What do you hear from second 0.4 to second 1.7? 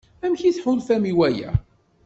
i tḥulfam i waya?